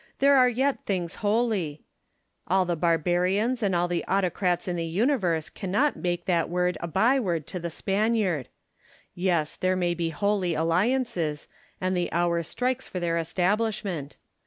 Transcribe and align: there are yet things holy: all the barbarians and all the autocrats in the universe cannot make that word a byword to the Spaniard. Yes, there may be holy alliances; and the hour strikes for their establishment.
there 0.17 0.35
are 0.35 0.49
yet 0.49 0.83
things 0.87 1.13
holy: 1.21 1.83
all 2.47 2.65
the 2.65 2.75
barbarians 2.75 3.61
and 3.61 3.75
all 3.75 3.87
the 3.87 4.03
autocrats 4.07 4.67
in 4.67 4.75
the 4.75 4.83
universe 4.87 5.47
cannot 5.47 5.95
make 5.95 6.25
that 6.25 6.49
word 6.49 6.75
a 6.81 6.87
byword 6.87 7.45
to 7.45 7.59
the 7.59 7.69
Spaniard. 7.69 8.47
Yes, 9.13 9.55
there 9.55 9.75
may 9.75 9.93
be 9.93 10.09
holy 10.09 10.55
alliances; 10.55 11.47
and 11.79 11.95
the 11.95 12.11
hour 12.11 12.41
strikes 12.41 12.87
for 12.87 12.99
their 12.99 13.19
establishment. 13.19 14.17